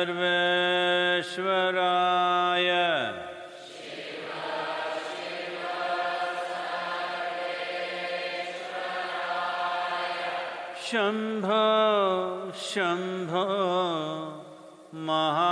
[10.86, 11.66] शम्भो
[12.56, 13.46] शम्भो
[15.06, 15.45] महादेवाय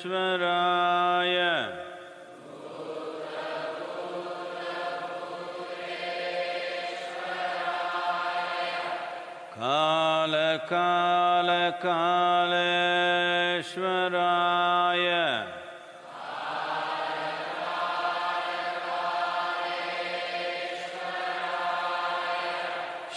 [0.00, 1.36] ईश्वराय
[13.70, 15.08] कालकालकालेश्वराय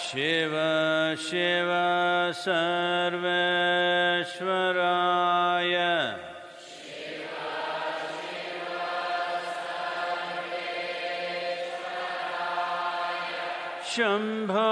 [0.03, 0.53] शिव
[1.27, 1.69] शिव
[2.43, 3.53] सर्वेश्वराय
[13.92, 14.68] शम्भो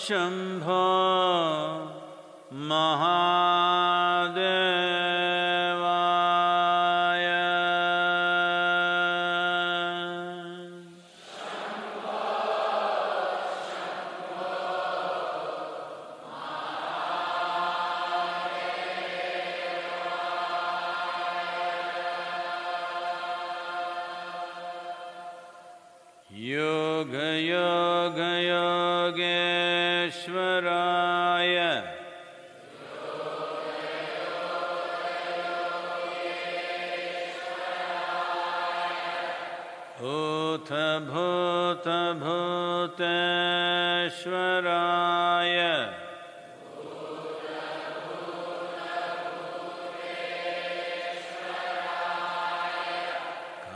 [0.00, 0.97] शम्भो
[44.19, 45.57] भूतेश्वराय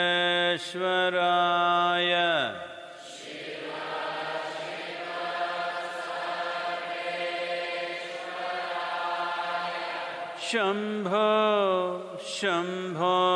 [10.50, 11.28] शम्भो
[12.36, 13.29] शम्भो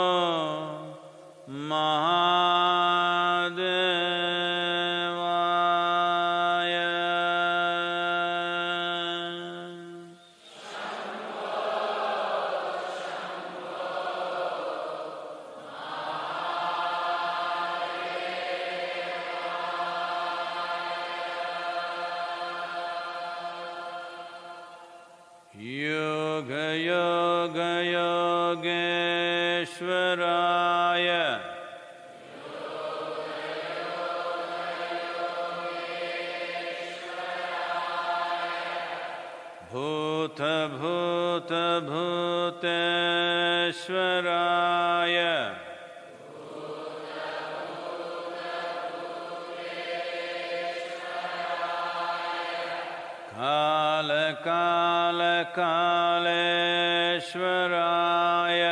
[57.30, 58.64] कालकालकालेश्वराय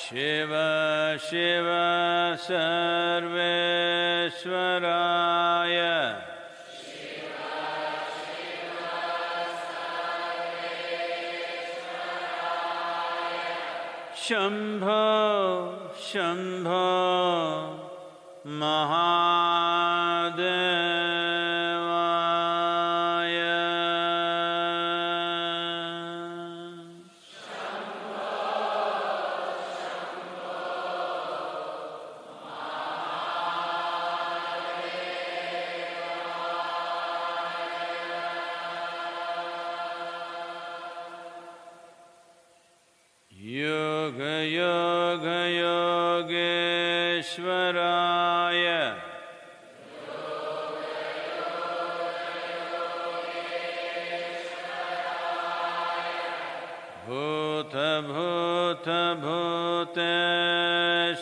[0.00, 0.52] शिव
[1.28, 1.68] शिव
[2.46, 3.38] सर्वेश्वराय
[14.28, 15.02] शम्भो
[16.10, 16.84] शम्भो
[18.63, 19.02] महा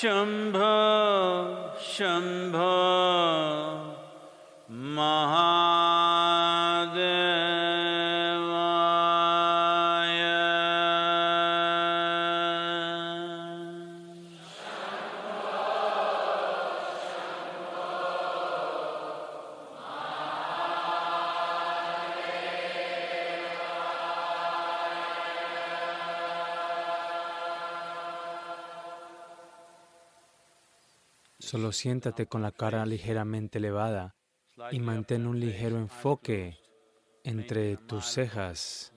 [0.06, 0.76] शम्भो
[1.94, 3.05] Shambho
[31.73, 34.17] Siéntate con la cara ligeramente elevada
[34.71, 36.59] y mantén un ligero enfoque
[37.25, 38.93] entre tus cejas.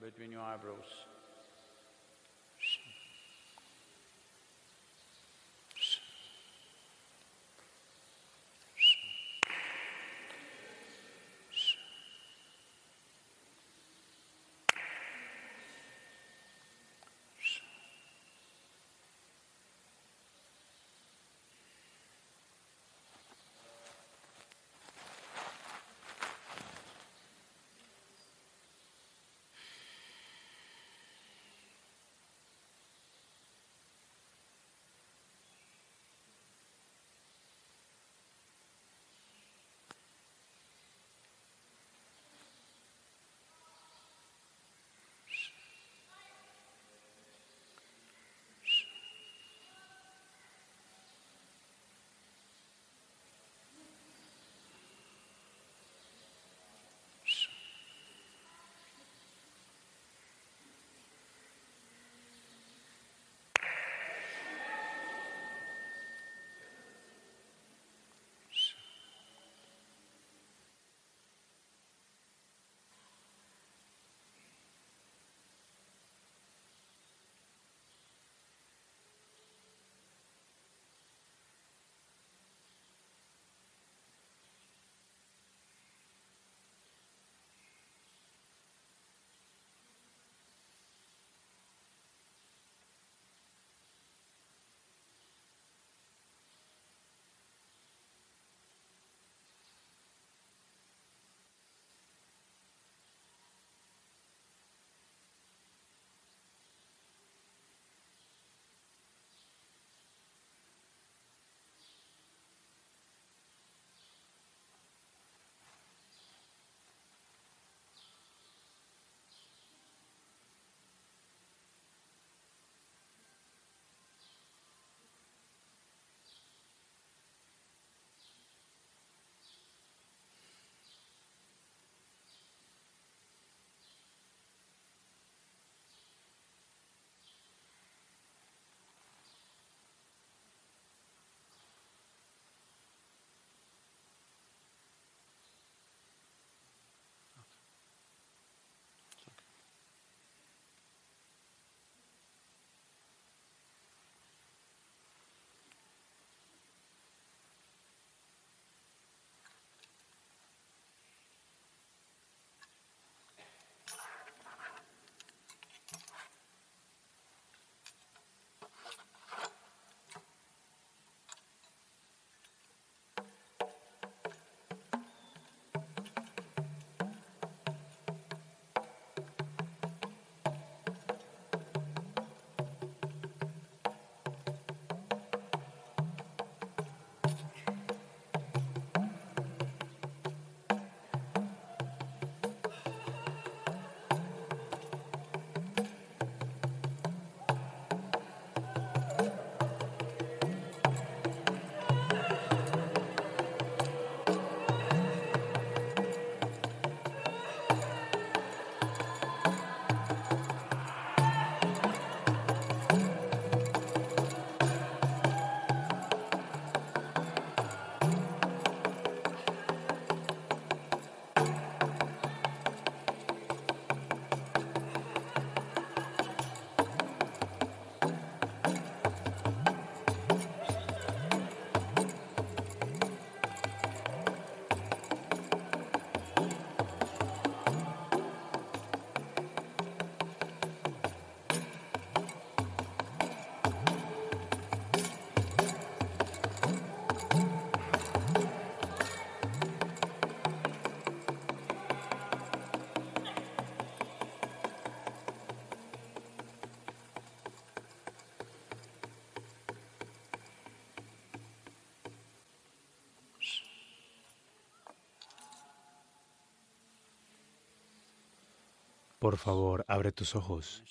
[269.20, 270.82] Por favor, abre tus ojos.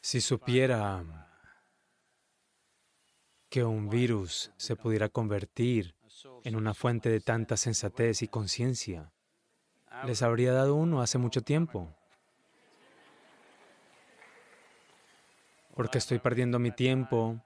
[0.00, 1.04] Si supiera
[3.48, 5.94] que un virus se pudiera convertir
[6.42, 9.12] en una fuente de tanta sensatez y conciencia,
[10.04, 11.88] les habría dado uno hace mucho tiempo.
[15.74, 17.40] Porque estoy perdiendo mi tiempo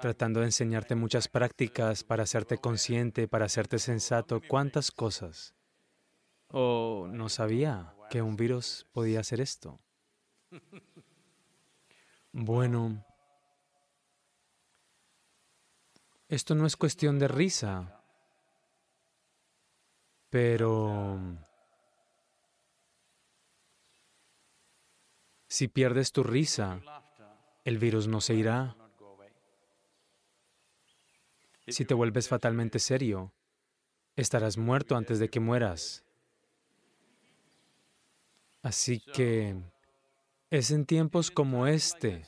[0.00, 5.54] tratando de enseñarte muchas prácticas para hacerte consciente, para hacerte sensato, cuántas cosas.
[6.48, 9.80] O no sabía que un virus podía hacer esto.
[12.32, 13.04] Bueno,
[16.28, 18.02] esto no es cuestión de risa,
[20.28, 21.18] pero
[25.50, 26.80] si pierdes tu risa,
[27.64, 28.76] el virus no se irá.
[31.66, 33.32] Si te vuelves fatalmente serio,
[34.14, 36.04] estarás muerto antes de que mueras.
[38.62, 39.56] Así que
[40.50, 42.24] es en tiempos como este,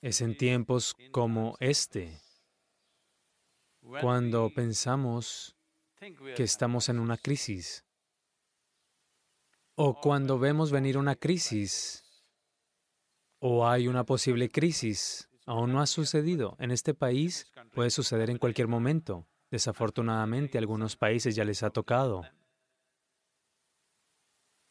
[0.00, 2.18] es en tiempos como este,
[4.00, 5.54] cuando pensamos
[6.34, 7.84] que estamos en una crisis,
[9.80, 12.04] o cuando vemos venir una crisis,
[13.38, 16.56] o hay una posible crisis, aún no ha sucedido.
[16.58, 19.28] En este país puede suceder en cualquier momento.
[19.52, 22.22] Desafortunadamente, a algunos países ya les ha tocado.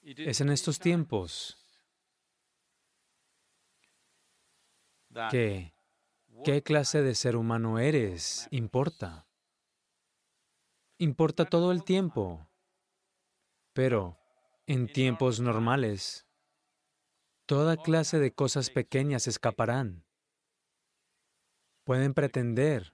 [0.01, 1.57] Es en estos tiempos
[5.31, 5.73] que
[6.43, 9.25] qué clase de ser humano eres importa.
[10.97, 12.49] Importa todo el tiempo.
[13.71, 14.17] Pero
[14.67, 16.27] en tiempos normales,
[17.45, 20.03] toda clase de cosas pequeñas escaparán.
[21.85, 22.93] Pueden pretender,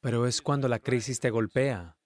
[0.00, 1.98] pero es cuando la crisis te golpea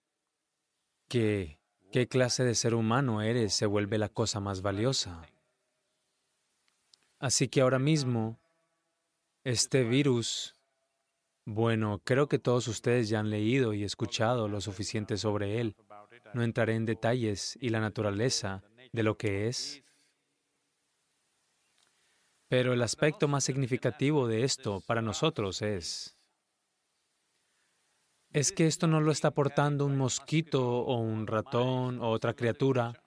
[1.07, 1.61] que
[1.93, 5.21] qué clase de ser humano eres se vuelve la cosa más valiosa.
[7.17, 8.39] Así que ahora mismo
[9.45, 10.53] este virus,
[11.45, 15.77] bueno, creo que todos ustedes ya han leído y escuchado lo suficiente sobre él.
[16.33, 19.83] No entraré en detalles y la naturaleza de lo que es.
[22.47, 26.19] Pero el aspecto más significativo de esto para nosotros es
[28.31, 33.03] es que esto no lo está portando un mosquito o un ratón o otra criatura.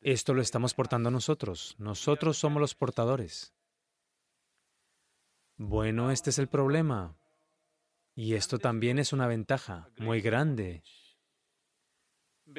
[0.00, 1.76] Esto lo estamos portando nosotros.
[1.78, 3.54] Nosotros somos los portadores.
[5.56, 7.16] Bueno, este es el problema.
[8.16, 10.82] Y esto también es una ventaja muy grande,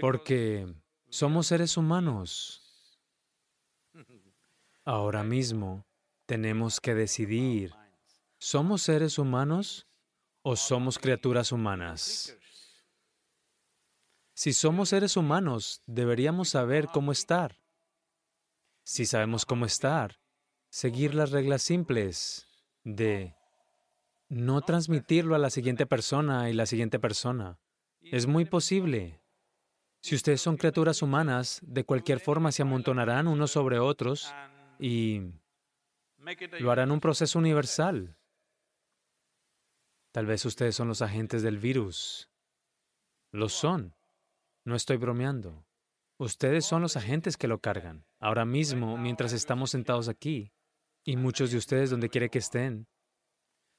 [0.01, 0.68] porque
[1.10, 2.62] somos seres humanos.
[4.84, 5.86] Ahora mismo
[6.25, 7.74] tenemos que decidir,
[8.38, 9.88] ¿somos seres humanos
[10.42, 12.38] o somos criaturas humanas?
[14.34, 17.58] Si somos seres humanos, deberíamos saber cómo estar.
[18.84, 20.20] Si sabemos cómo estar,
[20.70, 22.46] seguir las reglas simples
[22.84, 23.36] de
[24.27, 27.60] no transmitirlo a la siguiente persona y la siguiente persona.
[28.01, 29.25] Es muy posible.
[30.05, 34.31] Si ustedes son criaturas humanas, de cualquier forma se amontonarán unos sobre otros
[34.77, 35.31] y
[36.59, 38.15] lo harán un proceso universal.
[40.12, 42.30] Tal vez ustedes son los agentes del virus.
[43.32, 43.95] Lo son.
[44.63, 45.65] No estoy bromeando.
[46.19, 48.06] Ustedes son los agentes que lo cargan.
[48.19, 50.51] Ahora mismo, mientras estamos sentados aquí,
[51.03, 52.88] y muchos de ustedes donde quiere que estén.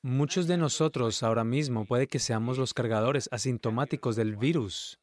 [0.03, 4.98] Muchos de nosotros ahora mismo puede que seamos los cargadores asintomáticos del virus.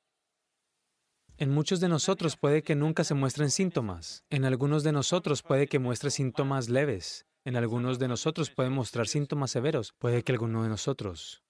[1.44, 4.24] En muchos de nosotros puede que nunca se muestren síntomas.
[4.30, 7.26] En algunos de nosotros puede que muestre síntomas leves.
[7.44, 9.92] En algunos de nosotros puede mostrar síntomas severos.
[9.92, 11.44] Puede que alguno de nosotros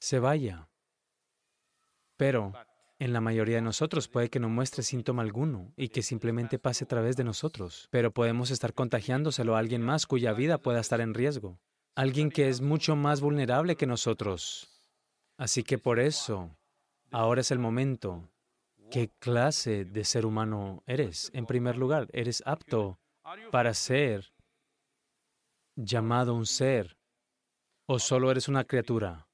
[0.00, 0.68] se vaya.
[2.16, 2.52] Pero
[2.98, 6.82] en la mayoría de nosotros puede que no muestre síntoma alguno y que simplemente pase
[6.82, 11.00] a través de nosotros, pero podemos estar contagiándoselo a alguien más cuya vida pueda estar
[11.00, 11.60] en riesgo,
[11.94, 14.82] alguien que es mucho más vulnerable que nosotros.
[15.36, 16.56] Así que por eso,
[17.12, 18.28] ahora es el momento.
[18.90, 21.30] ¿Qué clase de ser humano eres?
[21.34, 22.98] En primer lugar, ¿eres apto
[23.50, 24.32] para ser
[25.76, 26.98] llamado un ser
[27.86, 29.28] o solo eres una criatura?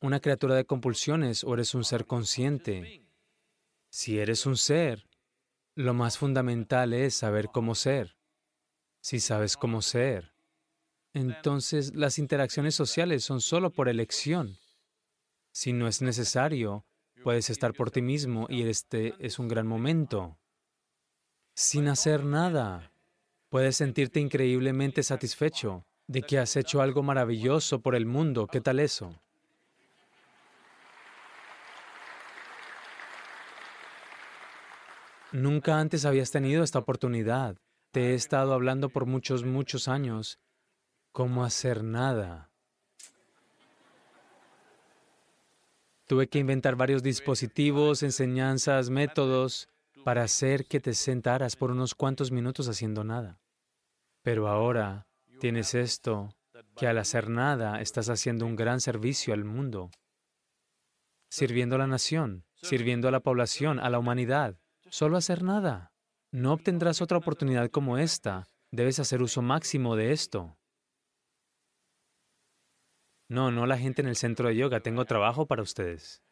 [0.00, 3.04] una criatura de compulsiones o eres un ser consciente.
[3.90, 5.08] Si eres un ser,
[5.74, 8.16] lo más fundamental es saber cómo ser.
[9.00, 10.34] Si sabes cómo ser,
[11.14, 14.58] entonces las interacciones sociales son solo por elección.
[15.52, 16.84] Si no es necesario,
[17.22, 20.38] puedes estar por ti mismo y este es un gran momento.
[21.54, 22.92] sin hacer nada.
[23.48, 28.46] Puedes sentirte increíblemente satisfecho de que has hecho algo maravilloso por el mundo.
[28.46, 29.20] ¿Qué tal eso?
[35.32, 37.56] Nunca antes habías tenido esta oportunidad.
[37.92, 40.38] Te he estado hablando por muchos, muchos años.
[41.12, 42.47] ¿Cómo hacer nada?
[46.08, 49.68] Tuve que inventar varios dispositivos, enseñanzas, métodos
[50.04, 53.42] para hacer que te sentaras por unos cuantos minutos haciendo nada.
[54.22, 55.06] Pero ahora
[55.38, 56.34] tienes esto,
[56.76, 59.90] que al hacer nada estás haciendo un gran servicio al mundo,
[61.28, 64.56] sirviendo a la nación, sirviendo a la población, a la humanidad.
[64.88, 65.92] Solo hacer nada.
[66.32, 68.48] No obtendrás otra oportunidad como esta.
[68.70, 70.57] Debes hacer uso máximo de esto.
[73.28, 74.80] No, no la gente en el centro de yoga.
[74.80, 76.22] Tengo trabajo para ustedes.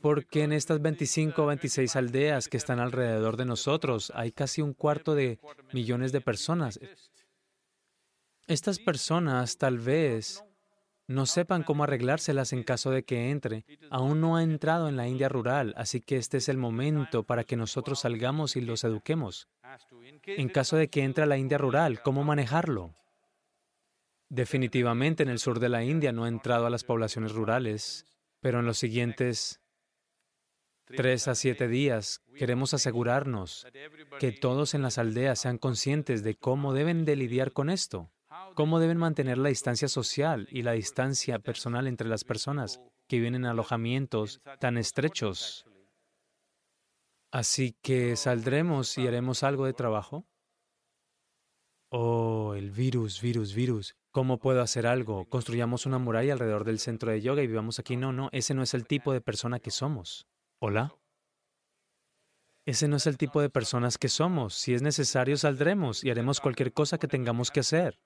[0.00, 4.72] Porque en estas 25 o 26 aldeas que están alrededor de nosotros hay casi un
[4.72, 5.40] cuarto de
[5.72, 6.78] millones de personas.
[8.46, 10.44] Estas personas tal vez
[11.08, 13.64] no sepan cómo arreglárselas en caso de que entre.
[13.90, 17.44] Aún no ha entrado en la India rural, así que este es el momento para
[17.44, 19.48] que nosotros salgamos y los eduquemos.
[20.26, 22.94] En caso de que entre a la India rural, ¿cómo manejarlo?
[24.30, 28.04] Definitivamente en el sur de la India no ha entrado a las poblaciones rurales,
[28.40, 29.60] pero en los siguientes
[30.84, 33.66] tres a siete días queremos asegurarnos
[34.20, 38.10] que todos en las aldeas sean conscientes de cómo deben de lidiar con esto,
[38.54, 43.34] cómo deben mantener la distancia social y la distancia personal entre las personas que viven
[43.34, 45.64] en alojamientos tan estrechos.
[47.30, 50.26] Así que saldremos y haremos algo de trabajo.
[51.90, 53.96] Oh, el virus, virus, virus.
[54.18, 55.26] ¿Cómo puedo hacer algo?
[55.26, 57.96] Construyamos una muralla alrededor del centro de yoga y vivamos aquí.
[57.96, 60.26] No, no, ese no es el tipo de persona que somos.
[60.58, 60.92] ¿Hola?
[62.66, 64.54] Ese no es el tipo de personas que somos.
[64.54, 68.00] Si es necesario, saldremos y haremos cualquier cosa que tengamos que hacer.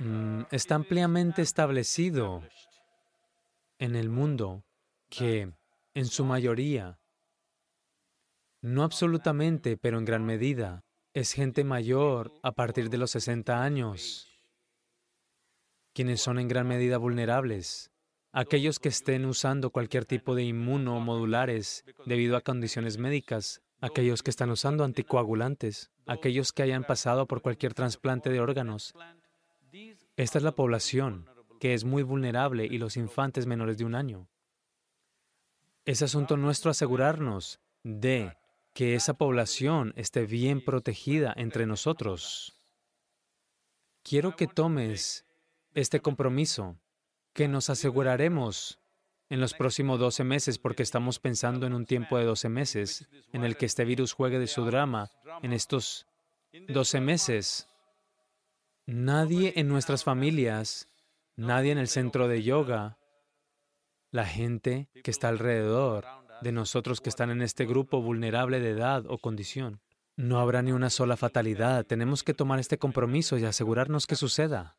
[0.00, 2.42] Mm, está ampliamente establecido
[3.78, 4.66] en el mundo
[5.08, 5.50] que,
[5.94, 6.98] en su mayoría,
[8.64, 14.26] no absolutamente, pero en gran medida, es gente mayor a partir de los 60 años,
[15.92, 17.90] quienes son en gran medida vulnerables.
[18.32, 24.50] Aquellos que estén usando cualquier tipo de inmunomodulares debido a condiciones médicas, aquellos que están
[24.50, 28.94] usando anticoagulantes, aquellos que hayan pasado por cualquier trasplante de órganos.
[30.16, 31.28] Esta es la población
[31.60, 34.26] que es muy vulnerable y los infantes menores de un año.
[35.84, 38.36] Es asunto nuestro asegurarnos de
[38.72, 42.58] que esa población esté bien protegida entre nosotros.
[44.02, 45.26] Quiero que tomes
[45.74, 46.78] este compromiso,
[47.34, 48.78] que nos aseguraremos
[49.28, 53.44] en los próximos 12 meses, porque estamos pensando en un tiempo de 12 meses en
[53.44, 55.10] el que este virus juegue de su drama.
[55.42, 56.06] En estos
[56.68, 57.68] 12 meses,
[58.86, 60.88] nadie en nuestras familias,
[61.36, 62.98] nadie en el centro de yoga,
[64.14, 66.06] la gente que está alrededor,
[66.40, 69.80] de nosotros que están en este grupo vulnerable de edad o condición.
[70.16, 71.84] No habrá ni una sola fatalidad.
[71.84, 74.76] Tenemos que tomar este compromiso y asegurarnos que suceda.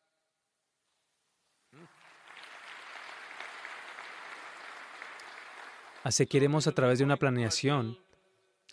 [6.02, 7.98] Así que iremos a través de una planeación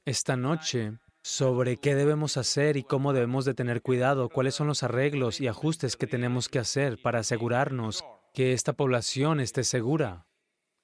[0.06, 4.82] esta noche sobre qué debemos hacer y cómo debemos de tener cuidado, cuáles son los
[4.82, 10.26] arreglos y ajustes que tenemos que hacer para asegurarnos que esta población esté segura.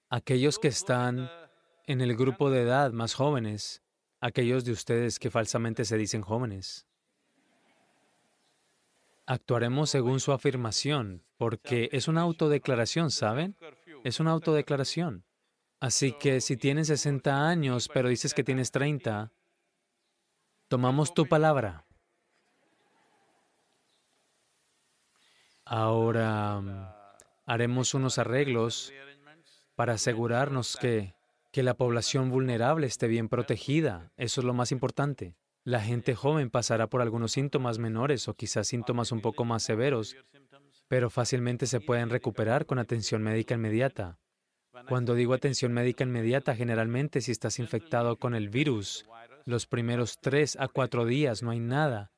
[0.09, 1.29] Aquellos que están
[1.85, 3.83] en el grupo de edad más jóvenes,
[4.19, 6.87] aquellos de ustedes que falsamente se dicen jóvenes.
[9.27, 13.55] Actuaremos según su afirmación, porque es una autodeclaración, ¿saben?
[14.03, 15.25] Es una autodeclaración.
[15.79, 19.31] Así que si tienes 60 años, pero dices que tienes 30,
[20.67, 21.85] tomamos tu palabra.
[25.63, 26.93] Ahora mm,
[27.45, 28.91] haremos unos arreglos
[29.79, 31.13] para asegurarnos que
[31.53, 34.11] que la población vulnerable esté bien protegida.
[34.17, 35.37] Eso es lo más importante.
[35.63, 40.17] La gente joven pasará por algunos síntomas menores o quizás síntomas un poco más severos,
[40.89, 44.19] pero fácilmente se pueden recuperar con atención médica inmediata.
[44.89, 49.05] Cuando digo atención médica inmediata, generalmente si estás infectado con el virus,
[49.45, 52.11] los primeros tres a cuatro días no hay nada.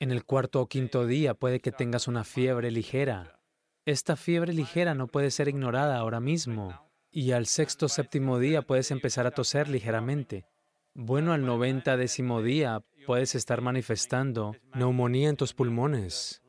[0.00, 3.38] En el cuarto o quinto día puede que tengas una fiebre ligera.
[3.84, 6.85] Esta fiebre ligera no puede ser ignorada ahora mismo
[7.16, 10.44] y al sexto séptimo día puedes empezar a toser ligeramente.
[10.92, 16.42] Bueno, al noventa décimo día puedes estar manifestando neumonía en tus pulmones.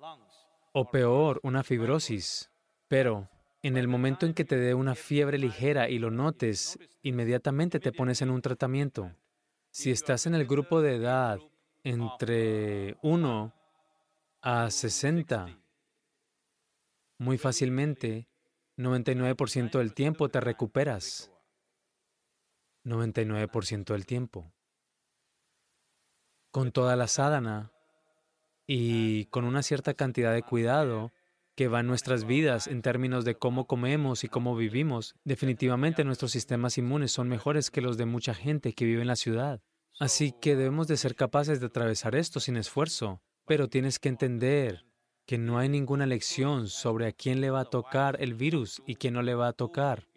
[0.73, 2.51] o peor, una fibrosis.
[2.89, 3.29] Pero
[3.63, 7.93] en el momento en que te dé una fiebre ligera y lo notes, inmediatamente te
[7.93, 9.15] pones en un tratamiento.
[9.71, 11.39] Si estás en el grupo de edad
[11.85, 13.53] entre 1
[14.41, 15.47] a 60,
[17.19, 18.27] muy fácilmente,
[18.77, 21.31] 99% del tiempo te recuperas.
[22.85, 24.53] 99% del tiempo.
[26.51, 27.71] Con toda la sádana
[28.65, 31.11] y con una cierta cantidad de cuidado
[31.55, 36.31] que va en nuestras vidas en términos de cómo comemos y cómo vivimos, definitivamente nuestros
[36.31, 39.61] sistemas inmunes son mejores que los de mucha gente que vive en la ciudad.
[39.99, 44.86] Así que debemos de ser capaces de atravesar esto sin esfuerzo, pero tienes que entender
[45.27, 48.95] que no hay ninguna lección sobre a quién le va a tocar el virus y
[48.95, 50.07] quién no le va a tocar.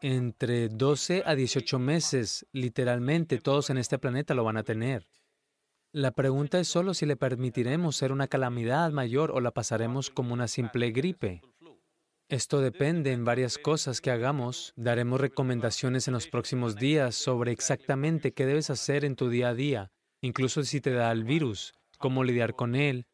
[0.00, 5.06] Entre 12 a 18 meses, literalmente todos en este planeta lo van a tener.
[5.92, 10.32] La pregunta es solo si le permitiremos ser una calamidad mayor o la pasaremos como
[10.32, 11.42] una simple gripe.
[12.30, 14.72] Esto depende en varias cosas que hagamos.
[14.76, 19.54] Daremos recomendaciones en los próximos días sobre exactamente qué debes hacer en tu día a
[19.54, 23.06] día, incluso si te da el virus, cómo lidiar con él.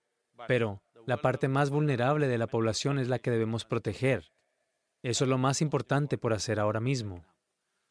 [0.47, 4.33] Pero la parte más vulnerable de la población es la que debemos proteger.
[5.03, 7.25] Eso es lo más importante por hacer ahora mismo.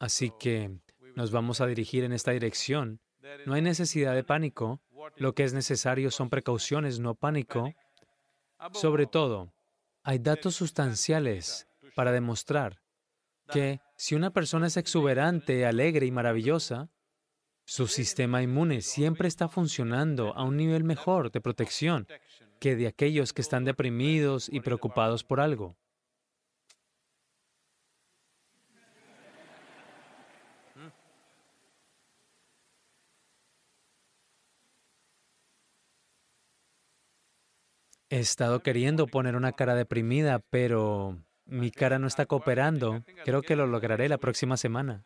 [0.00, 0.80] Así que
[1.14, 3.00] nos vamos a dirigir en esta dirección
[3.46, 4.80] no hay necesidad de pánico.
[5.16, 7.72] Lo que es necesario son precauciones, no pánico.
[8.72, 9.52] Sobre todo,
[10.02, 12.80] hay datos sustanciales para demostrar
[13.50, 16.88] que si una persona es exuberante, alegre y maravillosa,
[17.64, 22.06] su sistema inmune siempre está funcionando a un nivel mejor de protección
[22.60, 25.76] que de aquellos que están deprimidos y preocupados por algo.
[38.12, 43.04] He estado queriendo poner una cara deprimida, pero mi cara no está cooperando.
[43.24, 45.04] Creo que lo lograré la próxima semana.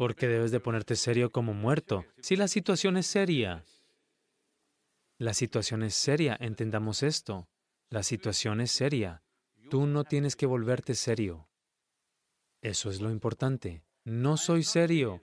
[0.00, 2.06] Porque debes de ponerte serio como muerto.
[2.22, 3.66] Si la situación es seria.
[5.18, 7.50] La situación es seria, entendamos esto.
[7.90, 9.22] La situación es seria.
[9.68, 11.50] Tú no tienes que volverte serio.
[12.62, 13.84] Eso es lo importante.
[14.04, 15.20] No soy serio.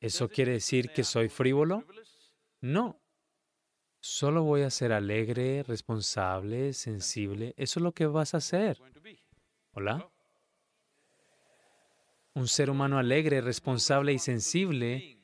[0.00, 1.84] ¿Eso quiere decir que soy frívolo?
[2.60, 3.00] No.
[4.00, 7.54] Solo voy a ser alegre, responsable, sensible.
[7.56, 8.76] Eso es lo que vas a hacer.
[9.70, 10.10] ¿Hola?
[12.34, 15.18] Un ser humano alegre, responsable y sensible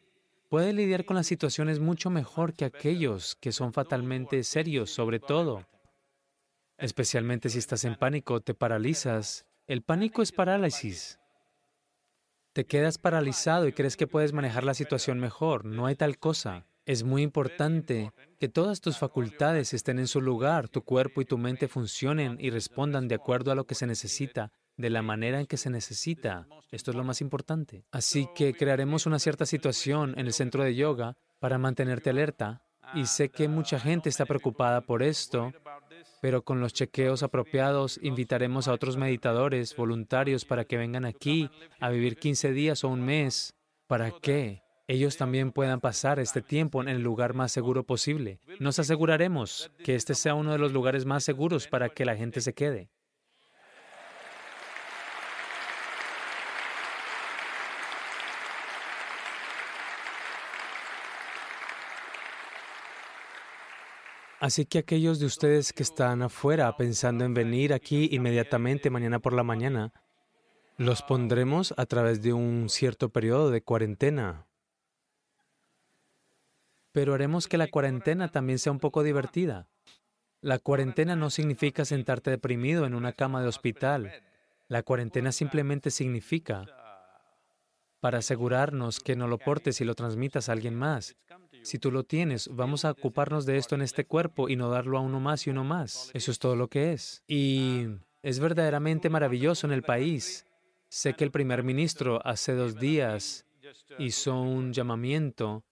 [0.49, 5.67] puede lidiar con las situaciones mucho mejor que aquellos que son fatalmente serios, sobre todo.
[6.79, 9.47] Especialmente si estás en pánico, te paralizas.
[9.67, 11.19] El pánico es parálisis.
[12.53, 15.65] Te quedas paralizado y crees que puedes manejar la situación mejor.
[15.65, 16.67] No hay tal cosa.
[16.87, 21.39] Es muy importante que todas tus facultades estén en su lugar, tu cuerpo y tu
[21.39, 25.47] mente funcionen y respondan de acuerdo a lo que se necesita, de la manera en
[25.47, 26.47] que se necesita.
[26.71, 27.85] Esto es lo más importante.
[27.93, 32.63] Así que crearemos una cierta situación en el centro de yoga para mantenerte alerta.
[32.95, 35.53] Y sé que mucha gente está preocupada por esto
[36.21, 41.91] pero con los chequeos apropiados invitaremos a otros meditadores voluntarios para que vengan aquí a
[41.91, 43.55] vivir 15 días o un mes,
[43.87, 48.41] para que ellos también puedan pasar este tiempo en el lugar más seguro posible.
[48.61, 52.41] Nos aseguraremos que este sea uno de los lugares más seguros para que la gente
[52.41, 52.89] se quede.
[64.47, 69.33] Así que aquellos de ustedes que están afuera pensando en venir aquí inmediatamente mañana por
[69.33, 69.93] la mañana,
[70.77, 74.47] los pondremos a través de un cierto periodo de cuarentena.
[76.93, 79.67] Pero haremos que la cuarentena también sea un poco divertida.
[80.43, 84.13] La cuarentena no significa sentarte deprimido en una cama de hospital.
[84.69, 86.67] La cuarentena simplemente significa
[87.99, 91.17] para asegurarnos que no lo portes y lo transmitas a alguien más.
[91.67, 94.99] Si tú lo tienes, vamos a ocuparnos de esto en este cuerpo y no darlo
[94.99, 96.13] a uno más y uno más.
[96.15, 97.25] Eso es todo lo que es.
[97.27, 97.89] Y
[98.23, 100.47] es verdaderamente maravilloso en el país.
[100.89, 103.47] Sé que el primer ministro hace dos días
[103.99, 105.65] hizo un llamamiento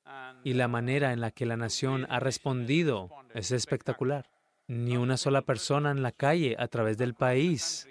[0.42, 4.28] y la manera en la que la nación ha respondido es espectacular.
[4.66, 7.86] Ni una sola persona en la calle a través del país.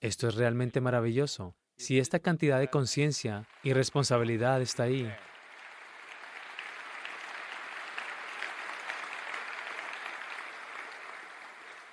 [0.00, 1.54] Esto es realmente maravilloso.
[1.76, 5.06] Si esta cantidad de conciencia y responsabilidad está ahí,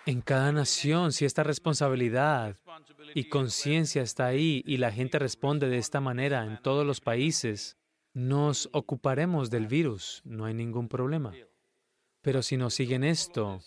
[0.08, 2.56] En cada nación, si esta responsabilidad
[3.16, 7.76] y conciencia está ahí y la gente responde de esta manera en todos los países,
[8.14, 11.34] nos ocuparemos del virus, no hay ningún problema.
[12.22, 13.62] Pero si no siguen esto,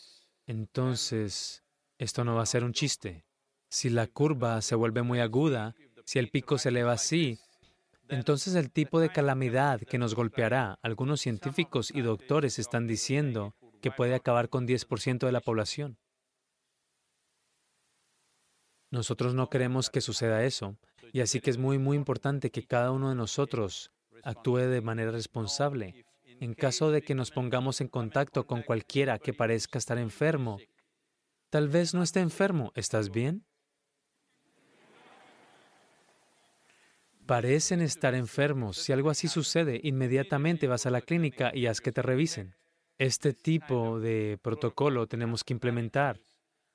[0.47, 1.65] entonces
[1.99, 3.25] esto no va a ser un chiste.
[3.69, 5.75] Si la curva se vuelve muy aguda,
[6.05, 7.41] si el pico se eleva así,
[8.09, 13.91] entonces el tipo de calamidad que nos golpeará, algunos científicos y doctores están diciendo que
[13.91, 15.99] puede acabar con 10% de la población.
[18.91, 20.77] Nosotros no queremos que suceda eso,
[21.13, 23.91] y así que es muy, muy importante que cada uno de nosotros
[24.23, 26.05] actúe de manera responsable.
[26.41, 30.59] En caso de que nos pongamos en contacto con cualquiera que parezca estar enfermo,
[31.51, 33.45] tal vez no esté enfermo, ¿estás bien?
[37.27, 38.79] Parecen estar enfermos.
[38.79, 42.55] Si algo así sucede, inmediatamente vas a la clínica y haz que te revisen.
[42.97, 46.21] Este tipo de protocolo tenemos que implementar.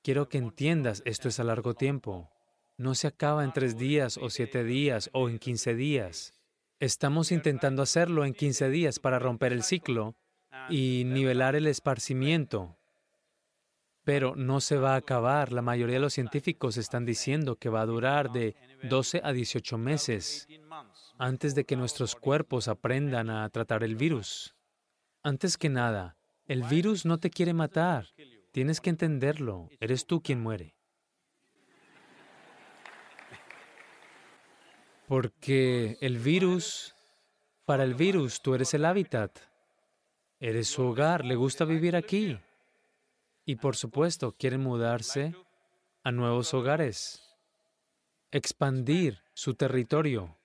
[0.04, 2.30] Quiero que entiendas, esto es a largo tiempo.
[2.76, 6.34] No se acaba en tres días o siete días o en quince días.
[6.78, 10.14] Estamos intentando hacerlo en 15 días para romper el ciclo
[10.68, 12.76] y nivelar el esparcimiento.
[14.04, 15.52] Pero no se va a acabar.
[15.52, 19.78] La mayoría de los científicos están diciendo que va a durar de 12 a 18
[19.78, 20.46] meses
[21.16, 24.54] antes de que nuestros cuerpos aprendan a tratar el virus.
[25.22, 28.08] Antes que nada, el virus no te quiere matar.
[28.54, 29.68] Tienes que entenderlo.
[29.80, 30.76] Eres tú quien muere.
[35.08, 36.94] Porque el virus,
[37.64, 39.40] para el virus, tú eres el hábitat.
[40.38, 42.38] Eres su hogar, le gusta vivir aquí.
[43.44, 45.34] Y por supuesto, quieren mudarse
[46.04, 47.34] a nuevos hogares,
[48.30, 50.38] expandir su territorio.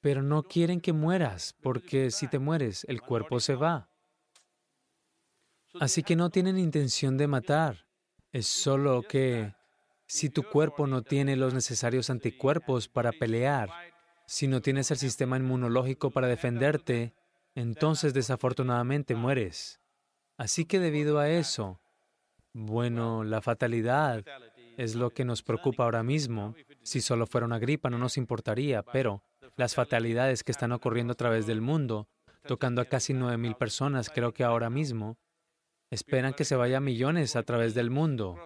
[0.00, 3.91] Pero no quieren que mueras, porque si te mueres, el cuerpo se va.
[5.80, 7.86] Así que no tienen intención de matar.
[8.32, 9.54] Es solo que
[10.06, 13.70] si tu cuerpo no tiene los necesarios anticuerpos para pelear,
[14.26, 17.14] si no tienes el sistema inmunológico para defenderte,
[17.54, 19.80] entonces desafortunadamente mueres.
[20.36, 21.80] Así que debido a eso,
[22.52, 24.24] bueno, la fatalidad
[24.76, 26.54] es lo que nos preocupa ahora mismo.
[26.82, 29.22] Si solo fuera una gripa no nos importaría, pero
[29.56, 32.08] las fatalidades que están ocurriendo a través del mundo,
[32.46, 35.18] tocando a casi 9.000 personas, creo que ahora mismo,
[35.92, 38.38] esperan que se vaya millones a través del mundo.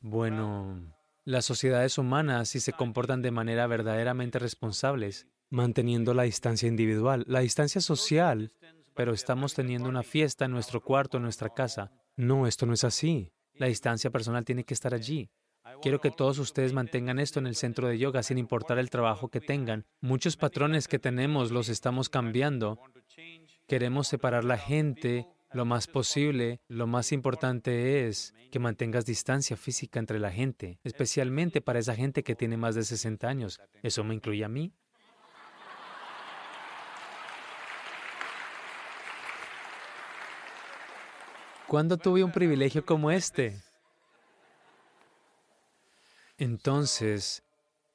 [0.00, 7.24] Bueno, las sociedades humanas, si se comportan de manera verdaderamente responsables, manteniendo la distancia individual,
[7.26, 8.52] la distancia social,
[8.94, 11.90] pero estamos teniendo una fiesta en nuestro cuarto, en nuestra casa.
[12.14, 13.32] No, esto no es así.
[13.54, 15.28] La distancia personal tiene que estar allí.
[15.82, 19.28] Quiero que todos ustedes mantengan esto en el centro de yoga sin importar el trabajo
[19.28, 19.84] que tengan.
[20.00, 22.78] Muchos patrones que tenemos los estamos cambiando.
[23.66, 29.98] Queremos separar la gente lo más posible, lo más importante es que mantengas distancia física
[29.98, 33.60] entre la gente, especialmente para esa gente que tiene más de 60 años.
[33.82, 34.72] ¿Eso me incluye a mí?
[41.66, 43.60] ¿Cuándo tuve un privilegio como este?
[46.38, 47.42] Entonces,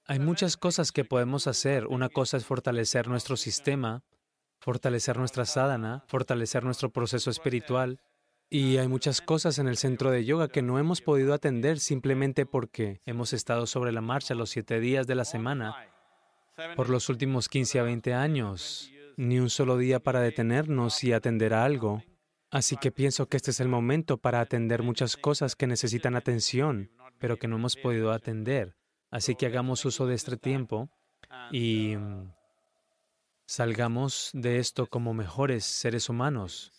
[0.07, 1.87] hay muchas cosas que podemos hacer.
[1.87, 4.03] Una cosa es fortalecer nuestro sistema
[4.61, 7.99] fortalecer nuestra sadhana, fortalecer nuestro proceso espiritual.
[8.49, 12.45] Y hay muchas cosas en el centro de yoga que no hemos podido atender simplemente
[12.45, 15.75] porque hemos estado sobre la marcha los siete días de la semana
[16.75, 18.91] por los últimos 15 a 20 años.
[19.17, 22.03] Ni un solo día para detenernos y atender a algo.
[22.51, 26.91] Así que pienso que este es el momento para atender muchas cosas que necesitan atención,
[27.17, 28.75] pero que no hemos podido atender.
[29.09, 30.89] Así que hagamos uso de este tiempo
[31.51, 31.95] y
[33.51, 36.71] salgamos de esto como mejores seres humanos.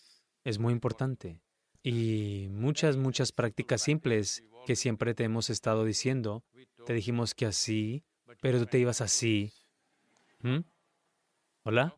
[0.43, 1.39] Es muy importante.
[1.83, 6.43] Y muchas, muchas prácticas simples que siempre te hemos estado diciendo.
[6.87, 8.03] Te dijimos que así,
[8.41, 9.53] pero tú te ibas así.
[10.39, 10.61] ¿Mm?
[11.61, 11.95] ¿Hola?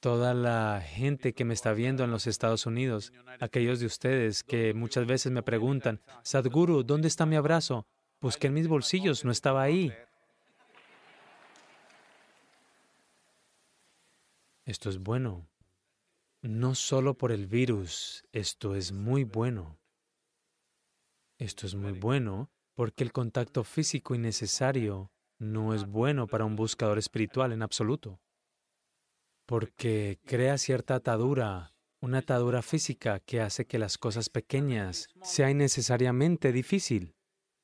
[0.00, 4.74] Toda la gente que me está viendo en los Estados Unidos, aquellos de ustedes que
[4.74, 7.86] muchas veces me preguntan, Sadhguru, ¿dónde está mi abrazo?
[8.20, 9.92] Busqué en mis bolsillos, no estaba ahí.
[14.70, 15.48] Esto es bueno.
[16.42, 19.80] No solo por el virus, esto es muy bueno.
[21.38, 26.98] Esto es muy bueno porque el contacto físico innecesario no es bueno para un buscador
[26.98, 28.20] espiritual en absoluto.
[29.44, 36.52] Porque crea cierta atadura, una atadura física que hace que las cosas pequeñas sean innecesariamente
[36.52, 37.16] difícil.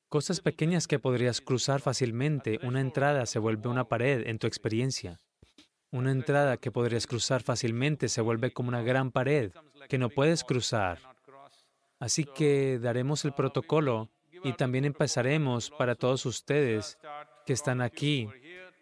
[0.09, 5.21] Cosas pequeñas que podrías cruzar fácilmente, una entrada se vuelve una pared en tu experiencia.
[5.91, 9.51] Una entrada que podrías cruzar fácilmente se vuelve como una gran pared
[9.87, 10.99] que no puedes cruzar.
[11.99, 14.09] Así que daremos el protocolo
[14.43, 16.97] y también empezaremos para todos ustedes
[17.45, 18.27] que están aquí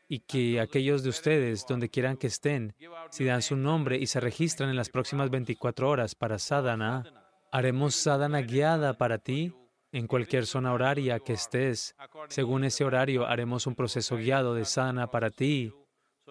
[0.08, 2.76] y que aquellos de ustedes, donde quieran que estén,
[3.12, 7.04] si dan su nombre y se registran en las próximas 24 horas para sadhana,
[7.52, 9.54] haremos sadhana guiada para ti
[9.92, 11.96] en cualquier zona horaria que estés.
[12.28, 15.72] Según ese horario, haremos un proceso guiado de sadhana para ti,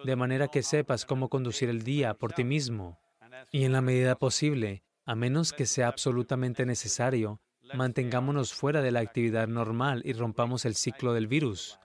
[0.03, 2.99] de manera que sepas cómo conducir el día por ti mismo.
[3.51, 7.39] Y en la medida posible, a menos que sea absolutamente necesario,
[7.73, 11.79] mantengámonos fuera de la actividad normal y rompamos el ciclo del virus.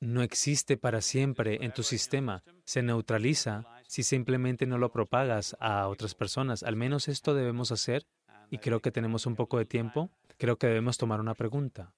[0.00, 5.88] No existe para siempre en tu sistema, se neutraliza si simplemente no lo propagas a
[5.88, 6.62] otras personas.
[6.62, 8.06] Al menos esto debemos hacer
[8.50, 10.10] y creo que tenemos un poco de tiempo.
[10.36, 11.94] Creo que debemos tomar una pregunta.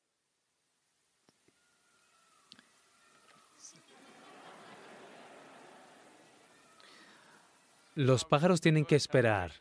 [7.94, 9.52] Los pájaros tienen que esperar,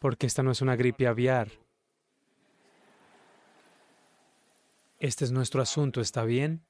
[0.00, 1.50] porque esta no es una gripe aviar.
[4.98, 6.62] Este es nuestro asunto, ¿está bien?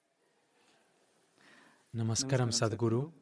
[1.93, 3.13] Namaskaram Sadhguru.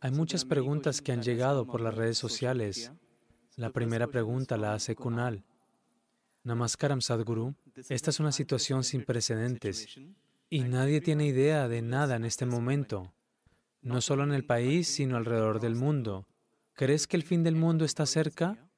[0.00, 2.92] Hay muchas preguntas que han llegado por las redes sociales.
[3.56, 5.44] La primera pregunta la hace Kunal.
[6.44, 7.54] Namaskaram Sadhguru.
[7.88, 9.98] Esta es una situación sin precedentes
[10.50, 13.12] y nadie tiene idea de nada en este momento
[13.80, 16.26] no solo en el país, sino alrededor del mundo.
[16.74, 18.68] ¿Crees que el fin del mundo está cerca?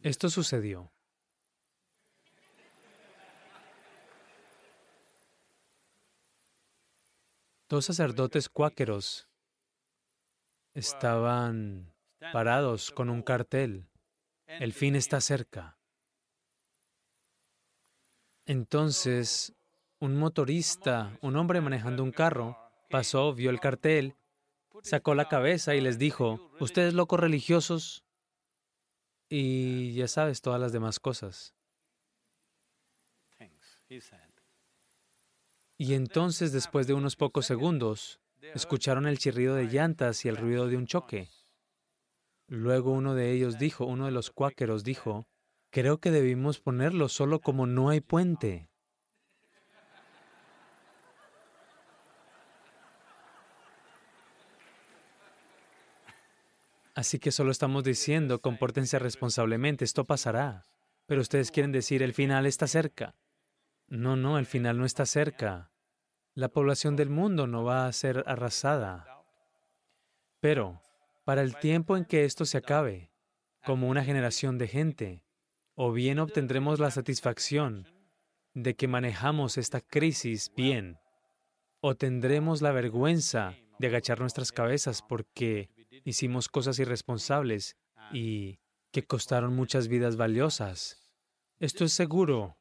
[0.00, 0.92] Esto sucedió.
[7.68, 9.26] Dos sacerdotes cuáqueros
[10.74, 11.92] estaban
[12.32, 13.88] parados con un cartel
[14.46, 15.78] el fin está cerca.
[18.44, 19.54] Entonces,
[19.98, 22.56] un motorista, un hombre manejando un carro,
[22.90, 24.14] pasó, vio el cartel,
[24.82, 28.04] sacó la cabeza y les dijo, ustedes locos religiosos,
[29.28, 31.54] y ya sabes todas las demás cosas.
[35.78, 38.20] Y entonces, después de unos pocos segundos,
[38.54, 41.28] escucharon el chirrido de llantas y el ruido de un choque.
[42.48, 45.26] Luego uno de ellos dijo, uno de los cuáqueros dijo,
[45.70, 48.70] creo que debimos ponerlo solo como no hay puente.
[56.94, 60.64] Así que solo estamos diciendo, compórtense responsablemente, esto pasará.
[61.04, 63.14] Pero ustedes quieren decir, el final está cerca.
[63.86, 65.70] No, no, el final no está cerca.
[66.34, 69.24] La población del mundo no va a ser arrasada.
[70.40, 70.80] Pero
[71.26, 73.10] para el tiempo en que esto se acabe,
[73.64, 75.24] como una generación de gente,
[75.74, 77.88] o bien obtendremos la satisfacción
[78.54, 81.00] de que manejamos esta crisis bien,
[81.80, 85.68] o tendremos la vergüenza de agachar nuestras cabezas porque
[86.04, 87.76] hicimos cosas irresponsables
[88.12, 88.60] y
[88.92, 91.12] que costaron muchas vidas valiosas.
[91.58, 92.56] Esto es seguro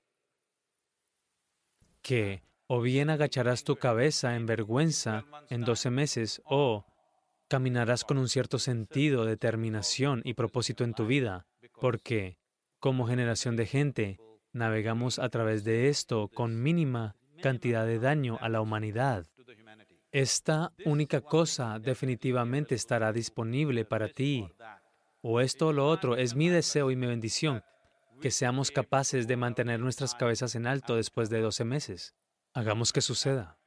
[2.02, 6.84] que o bien agacharás tu cabeza en vergüenza en 12 meses o
[7.56, 11.48] caminarás con un cierto sentido, determinación y propósito en tu vida,
[11.80, 12.38] porque
[12.80, 14.20] como generación de gente
[14.52, 19.26] navegamos a través de esto con mínima cantidad de daño a la humanidad.
[20.12, 24.52] Esta única cosa definitivamente estará disponible para ti.
[25.22, 27.64] O esto o lo otro es mi deseo y mi bendición,
[28.20, 32.16] que seamos capaces de mantener nuestras cabezas en alto después de 12 meses.
[32.54, 33.58] Hagamos que suceda.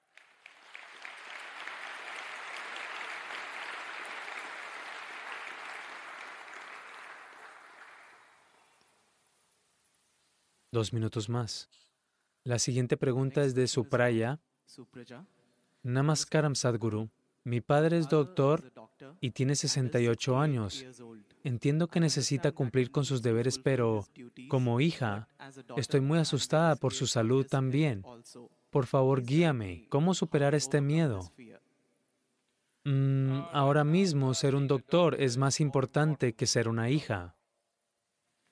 [10.78, 11.68] Dos minutos más.
[12.44, 14.38] La siguiente pregunta es de Supraya.
[15.82, 17.10] Namaskaram Sadhguru.
[17.42, 18.72] Mi padre es doctor
[19.20, 20.86] y tiene 68 años.
[21.42, 24.06] Entiendo que necesita cumplir con sus deberes, pero
[24.48, 25.26] como hija,
[25.76, 28.04] estoy muy asustada por su salud también.
[28.70, 29.88] Por favor, guíame.
[29.88, 31.32] ¿Cómo superar este miedo?
[32.84, 37.34] Mm, ahora mismo ser un doctor es más importante que ser una hija.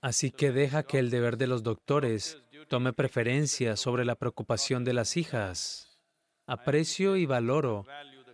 [0.06, 4.92] Así que deja que el deber de los doctores tome preferencia sobre la preocupación de
[4.92, 5.98] las hijas.
[6.46, 7.84] Aprecio y valoro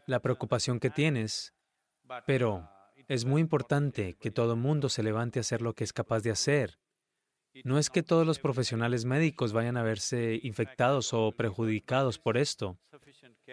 [0.04, 1.54] la preocupación que tienes,
[2.26, 2.68] pero
[3.08, 6.32] es muy importante que todo mundo se levante a hacer lo que es capaz de
[6.32, 6.78] hacer.
[7.64, 12.78] No es que todos los profesionales médicos vayan a verse infectados o perjudicados por esto.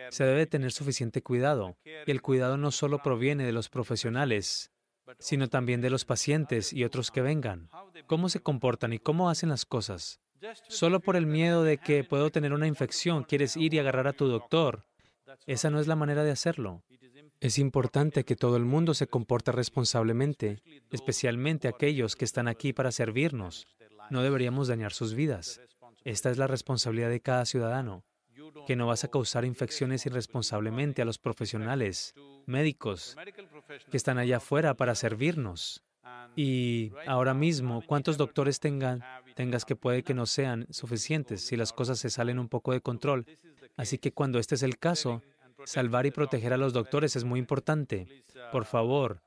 [0.10, 1.78] Se debe tener suficiente cuidado.
[1.86, 4.74] Y el cuidado no solo proviene de los profesionales,
[5.18, 7.70] sino también de los pacientes y otros que vengan.
[8.06, 10.20] ¿Cómo se comportan y cómo hacen las cosas?
[10.68, 14.14] Solo por el miedo de que puedo tener una infección, quieres ir y agarrar a
[14.14, 14.86] tu doctor.
[15.46, 16.84] Esa no es la manera de hacerlo.
[17.42, 22.92] Es importante que todo el mundo se comporte responsablemente, especialmente aquellos que están aquí para
[22.92, 23.66] servirnos.
[24.10, 25.62] No deberíamos dañar sus vidas.
[26.04, 28.04] Esta es la responsabilidad de cada ciudadano,
[28.66, 32.14] que no vas a causar infecciones irresponsablemente a los profesionales,
[32.46, 33.16] médicos,
[33.90, 35.84] que están allá afuera para servirnos.
[36.36, 39.04] Y ahora mismo, ¿cuántos doctores tengan,
[39.36, 42.82] tengas que puede que no sean suficientes si las cosas se salen un poco de
[42.82, 43.26] control?
[43.78, 45.22] Así que cuando este es el caso,
[45.66, 48.24] salvar y proteger a los doctores es muy importante.
[48.52, 49.22] Por favor,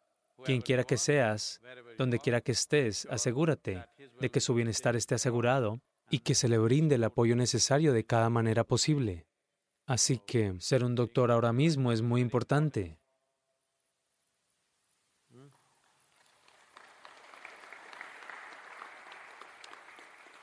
[0.45, 1.61] quien quiera que seas,
[1.99, 3.85] donde quiera que estés, asegúrate
[4.21, 8.05] de que su bienestar esté asegurado y que se le brinde el apoyo necesario de
[8.05, 9.27] cada manera posible.
[9.87, 12.99] Así que ser un doctor ahora mismo es muy importante.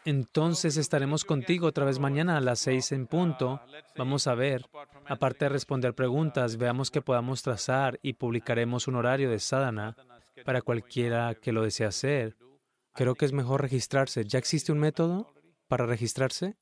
[0.05, 3.61] Entonces estaremos contigo otra vez mañana a las seis en punto.
[3.95, 4.65] Vamos a ver,
[5.05, 9.95] aparte de responder preguntas, veamos que podamos trazar y publicaremos un horario de sadhana
[10.45, 12.37] para cualquiera que lo desee hacer.
[12.93, 14.23] Creo que es mejor registrarse.
[14.25, 15.31] ¿Ya existe un método
[15.69, 16.57] para registrarse?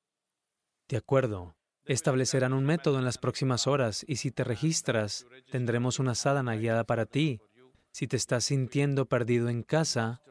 [0.88, 1.56] De acuerdo.
[1.86, 6.84] Establecerán un método en las próximas horas y si te registras, tendremos una sadhana guiada
[6.84, 7.40] para ti.
[7.92, 10.22] Si te estás sintiendo perdido en casa,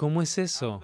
[0.00, 0.80] ¿Cómo es eso?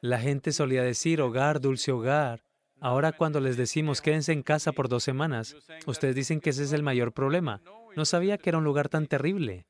[0.00, 2.42] La gente solía decir hogar, dulce hogar.
[2.80, 5.54] Ahora cuando les decimos quédense en casa por dos semanas,
[5.84, 7.60] ustedes dicen que ese es el mayor problema.
[7.96, 9.66] No sabía que era un lugar tan terrible.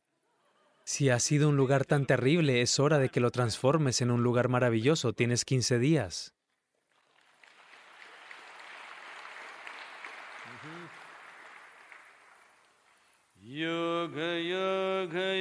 [0.88, 4.22] Si ha sido un lugar tan terrible, es hora de que lo transformes en un
[4.22, 5.14] lugar maravilloso.
[5.14, 6.32] Tienes 15 días.
[13.42, 15.34] Yoga Yoga